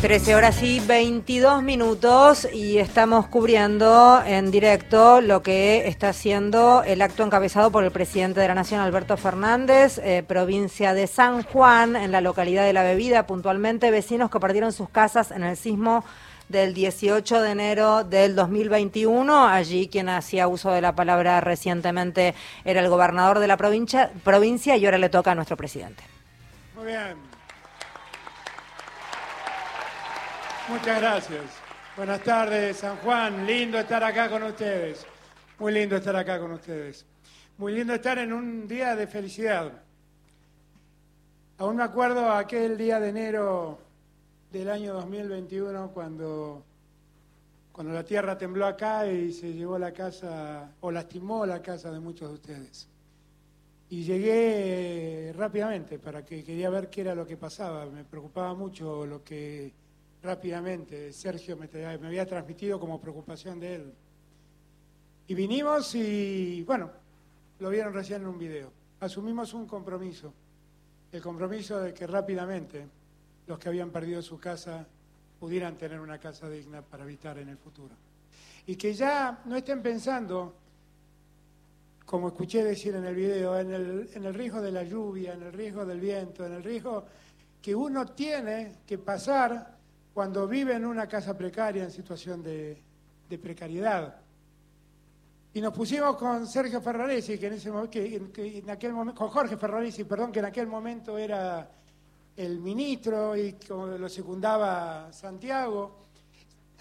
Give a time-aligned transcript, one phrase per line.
[0.00, 7.02] 13 horas y 22 minutos y estamos cubriendo en directo lo que está haciendo el
[7.02, 11.96] acto encabezado por el presidente de la Nación, Alberto Fernández, eh, provincia de San Juan,
[11.96, 16.04] en la localidad de La Bebida, puntualmente vecinos que perdieron sus casas en el sismo
[16.48, 19.48] del 18 de enero del 2021.
[19.48, 24.76] Allí quien hacía uso de la palabra recientemente era el gobernador de la provincia, provincia
[24.76, 26.04] y ahora le toca a nuestro presidente.
[26.76, 27.37] Muy bien.
[30.68, 31.44] Muchas gracias.
[31.96, 33.46] Buenas tardes, San Juan.
[33.46, 35.06] Lindo estar acá con ustedes.
[35.58, 37.06] Muy lindo estar acá con ustedes.
[37.56, 39.72] Muy lindo estar en un día de felicidad.
[41.56, 43.78] Aún me acuerdo aquel día de enero
[44.52, 46.62] del año 2021 cuando,
[47.72, 51.98] cuando la tierra tembló acá y se llevó la casa o lastimó la casa de
[51.98, 52.88] muchos de ustedes.
[53.88, 57.86] Y llegué rápidamente para que quería ver qué era lo que pasaba.
[57.86, 59.87] Me preocupaba mucho lo que
[60.22, 61.12] rápidamente.
[61.12, 63.94] Sergio me, había transmitido como preocupación de él.
[65.26, 66.90] Y vinimos y, bueno,
[67.58, 68.72] lo vieron recién en un video.
[69.00, 70.32] Asumimos un compromiso,
[71.12, 72.86] el compromiso de que rápidamente
[73.46, 74.86] los que habían perdido su casa
[75.38, 77.94] pudieran tener una casa digna para habitar en el futuro.
[78.66, 80.54] Y que ya no estén pensando,
[82.04, 85.42] como escuché decir en el video, en el, en el riesgo de la lluvia, en
[85.42, 87.04] el riesgo del viento, en el riesgo
[87.62, 89.77] que uno tiene que pasar
[90.18, 92.82] cuando vive en una casa precaria, en situación de,
[93.40, 94.16] precariedad.
[95.54, 100.40] Y nos pusimos con Sergio Ferraresi, que en ese momento, con Jorge Ferraresi, perdón, que
[100.40, 101.70] en aquel momento era
[102.36, 106.06] el ministro y lo secundaba Santiago.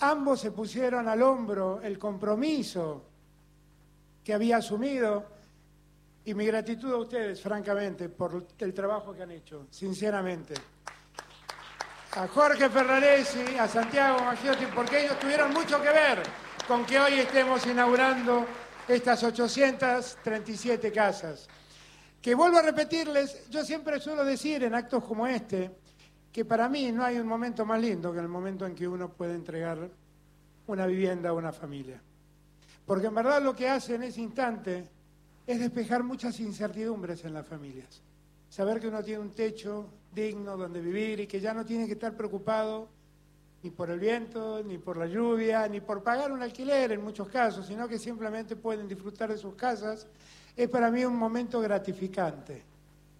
[0.00, 3.02] Ambos se pusieron al hombro el compromiso
[4.24, 5.26] que había asumido
[6.24, 10.54] y mi gratitud a ustedes, francamente, por el trabajo que han hecho, sinceramente
[12.16, 16.22] a Jorge Ferraresi, a Santiago Maggiotti, porque ellos tuvieron mucho que ver
[16.66, 18.46] con que hoy estemos inaugurando
[18.88, 21.46] estas 837 casas.
[22.22, 25.70] Que vuelvo a repetirles, yo siempre suelo decir en actos como este,
[26.32, 29.10] que para mí no hay un momento más lindo que el momento en que uno
[29.10, 29.90] puede entregar
[30.68, 32.00] una vivienda a una familia.
[32.86, 34.88] Porque en verdad lo que hace en ese instante
[35.46, 38.00] es despejar muchas incertidumbres en las familias.
[38.48, 41.92] Saber que uno tiene un techo, digno donde vivir y que ya no tiene que
[41.92, 42.88] estar preocupado
[43.62, 47.28] ni por el viento, ni por la lluvia, ni por pagar un alquiler en muchos
[47.28, 50.06] casos, sino que simplemente pueden disfrutar de sus casas,
[50.56, 52.62] es para mí un momento gratificante.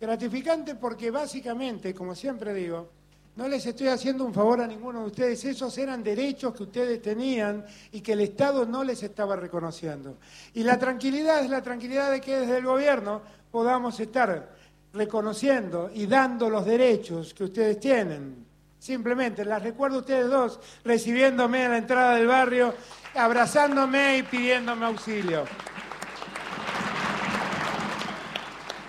[0.00, 2.90] Gratificante porque básicamente, como siempre digo,
[3.36, 7.02] no les estoy haciendo un favor a ninguno de ustedes, esos eran derechos que ustedes
[7.02, 10.18] tenían y que el Estado no les estaba reconociendo.
[10.52, 14.53] Y la tranquilidad es la tranquilidad de que desde el gobierno podamos estar
[14.94, 18.46] reconociendo y dando los derechos que ustedes tienen.
[18.78, 22.74] Simplemente las recuerdo a ustedes dos recibiéndome a la entrada del barrio,
[23.14, 25.44] abrazándome y pidiéndome auxilio.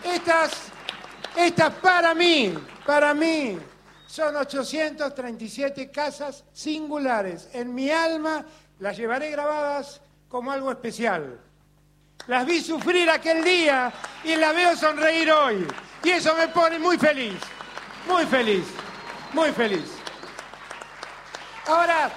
[0.03, 0.67] Estas,
[1.35, 2.53] estas para mí,
[2.85, 3.57] para mí,
[4.05, 7.49] son 837 casas singulares.
[7.53, 8.45] En mi alma
[8.79, 11.39] las llevaré grabadas como algo especial.
[12.27, 13.91] Las vi sufrir aquel día
[14.23, 15.67] y las veo sonreír hoy.
[16.03, 17.35] Y eso me pone muy feliz,
[18.07, 18.65] muy feliz,
[19.33, 19.91] muy feliz.
[21.67, 22.11] Ahora,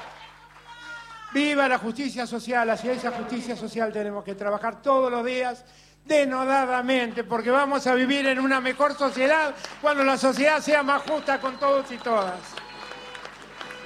[1.32, 5.64] viva la justicia social, hacia esa justicia social tenemos que trabajar todos los días
[6.04, 11.38] denodadamente, porque vamos a vivir en una mejor sociedad cuando la sociedad sea más justa
[11.40, 12.40] con todos y todas.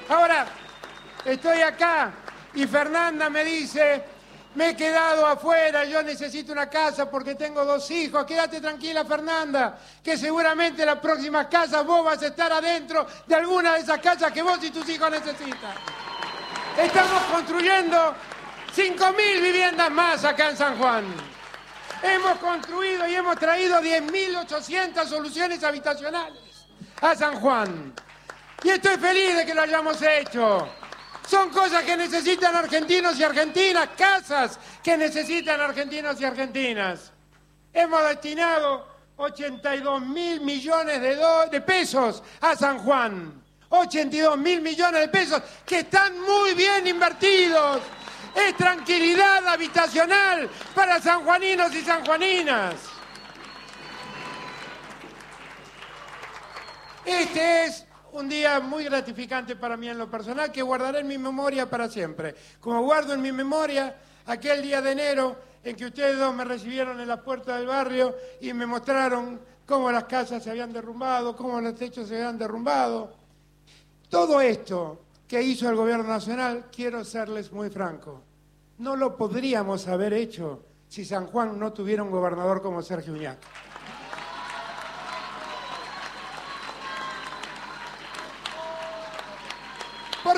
[0.09, 0.47] Ahora,
[1.25, 2.13] estoy acá
[2.55, 4.05] y Fernanda me dice,
[4.55, 8.27] me he quedado afuera, yo necesito una casa porque tengo dos hijos.
[8.27, 13.35] Quédate tranquila, Fernanda, que seguramente en las próximas casas vos vas a estar adentro de
[13.35, 15.75] alguna de esas casas que vos y tus hijos necesitan.
[16.77, 18.15] Estamos construyendo
[18.75, 21.05] 5.000 viviendas más acá en San Juan.
[22.03, 26.67] Hemos construido y hemos traído 10.800 soluciones habitacionales
[27.01, 27.95] a San Juan.
[28.63, 30.69] Y estoy feliz de que lo hayamos hecho.
[31.27, 37.13] Son cosas que necesitan argentinos y argentinas, casas que necesitan argentinos y argentinas.
[37.73, 38.87] Hemos destinado
[39.17, 43.41] 82 mil millones de, pesos a San Juan.
[43.69, 47.81] 82 mil millones de pesos que están muy bien invertidos.
[48.35, 52.75] Es tranquilidad habitacional para sanjuaninos y sanjuaninas.
[57.05, 61.19] Este es un día muy gratificante para mí en lo personal que guardaré en mi
[61.19, 62.35] memoria para siempre.
[62.61, 67.01] Como guardo en mi memoria aquel día de enero en que ustedes dos me recibieron
[67.01, 71.61] en la puerta del barrio y me mostraron cómo las casas se habían derrumbado, cómo
[71.61, 73.15] los techos se habían derrumbado.
[74.09, 78.21] todo esto que hizo el gobierno nacional, quiero serles muy franco,
[78.79, 83.39] no lo podríamos haber hecho si San Juan no tuviera un gobernador como Sergio Uñac.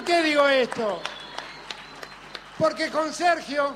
[0.04, 1.00] ¿Por qué digo esto?
[2.58, 3.74] Porque con Sergio,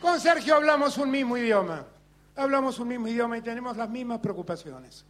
[0.00, 1.84] con Sergio hablamos un mismo idioma.
[2.36, 5.04] Hablamos un mismo idioma y tenemos las mismas preocupaciones.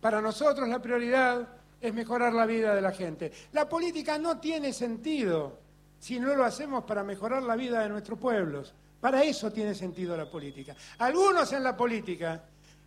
[0.00, 1.46] Para nosotros la prioridad
[1.78, 3.30] es mejorar la vida de la gente.
[3.52, 5.58] La política no tiene sentido
[5.98, 8.72] si no lo hacemos para mejorar la vida de nuestros pueblos.
[8.98, 10.74] Para eso tiene sentido la política.
[11.00, 12.42] Algunos en la política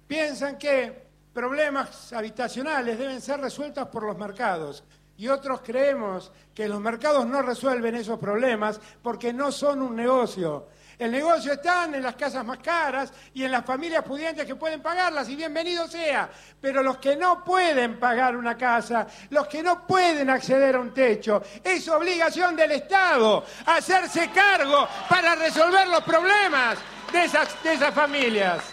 [0.08, 4.84] piensan que problemas habitacionales deben ser resueltos por los mercados
[5.20, 10.68] y otros creemos que los mercados no resuelven esos problemas porque no son un negocio.
[10.98, 14.82] El negocio está en las casas más caras y en las familias pudientes que pueden
[14.82, 16.30] pagarlas, y bienvenido sea.
[16.62, 20.94] Pero los que no pueden pagar una casa, los que no pueden acceder a un
[20.94, 26.78] techo, es obligación del Estado hacerse cargo para resolver los problemas
[27.12, 28.64] de esas, familias.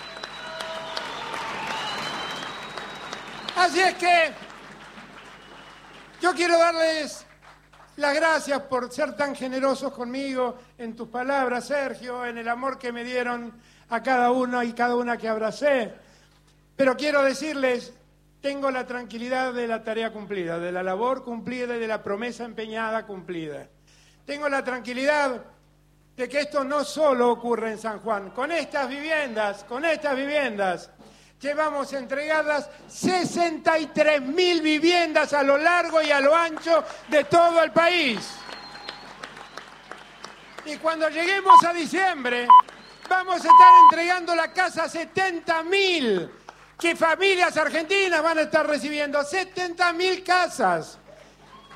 [3.56, 4.45] Así es que
[6.20, 7.26] yo quiero darles
[7.96, 12.92] las gracias por ser tan generosos conmigo en tus palabras, Sergio, en el amor que
[12.92, 13.52] me dieron
[13.88, 15.92] a cada uno y cada una que abracé.
[16.76, 17.92] Pero quiero decirles,
[18.40, 22.44] tengo la tranquilidad de la tarea cumplida, de la labor cumplida y de la promesa
[22.44, 23.68] empeñada cumplida.
[24.26, 25.42] Tengo la tranquilidad
[26.16, 28.30] de que esto no solo ocurre en San Juan.
[28.30, 30.90] Con estas viviendas, con estas viviendas,
[31.40, 37.72] llevamos entregadas 63 mil viviendas a lo largo y a lo ancho de todo el
[37.72, 38.18] país.
[40.64, 42.48] Y cuando lleguemos a diciembre,
[43.08, 46.30] vamos a estar entregando la casa a 70 mil,
[46.78, 50.98] que familias argentinas van a estar recibiendo 70 mil casas,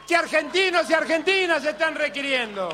[0.09, 2.69] que argentinos y argentinas están requiriendo.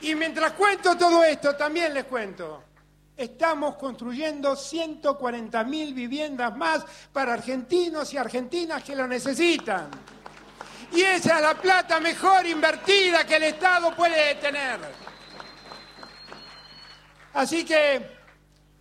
[0.00, 2.64] Y mientras cuento todo esto, también les cuento
[3.18, 9.90] Estamos construyendo 140.000 viviendas más para argentinos y argentinas que lo necesitan.
[10.92, 14.78] Y esa es la plata mejor invertida que el Estado puede tener.
[17.34, 18.18] Así que,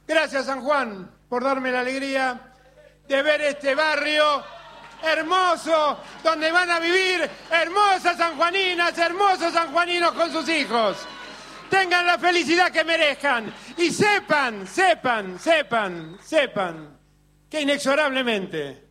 [0.06, 2.54] gracias San Juan por darme la alegría
[3.08, 4.44] de ver este barrio
[5.02, 11.08] hermoso, donde van a vivir hermosas sanjuaninas, hermosos sanjuaninos con sus hijos
[11.70, 13.54] tengan la felicidad que merezcan.
[13.78, 16.98] Y sepan, sepan, sepan, sepan
[17.50, 18.84] que inexorablemente,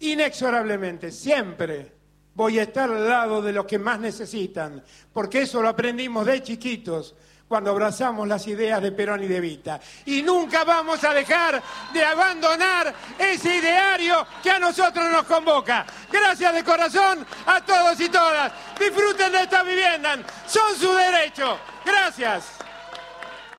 [0.00, 1.92] inexorablemente, siempre
[2.34, 6.42] voy a estar al lado de los que más necesitan, porque eso lo aprendimos de
[6.42, 7.14] chiquitos
[7.48, 9.80] cuando abrazamos las ideas de Perón y de Vita.
[10.06, 11.62] Y nunca vamos a dejar
[11.92, 15.86] de abandonar ese ideario que a nosotros nos convoca.
[16.10, 18.52] Gracias de corazón a todos y todas.
[18.78, 20.18] Disfruten de esta vivienda.
[20.46, 21.58] Son su derecho.
[21.84, 22.65] Gracias.